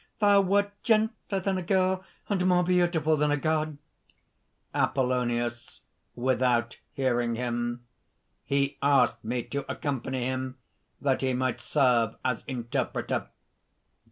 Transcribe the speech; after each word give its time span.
Thou 0.17 0.41
wert 0.41 0.71
gentler 0.81 1.39
than 1.41 1.59
a 1.59 1.61
girl 1.61 2.03
and 2.27 2.43
more 2.47 2.63
beautiful 2.63 3.15
than 3.15 3.29
a 3.29 3.37
god!" 3.37 3.77
APOLLONIUS 4.73 5.81
(without 6.15 6.79
hearing 6.91 7.35
him). 7.35 7.85
"He 8.43 8.79
asked 8.81 9.23
me 9.23 9.43
to 9.43 9.63
accompany 9.71 10.25
him, 10.25 10.57
that 11.01 11.21
he 11.21 11.33
might 11.35 11.61
serve 11.61 12.15
as 12.25 12.43
interpreter." 12.47 13.29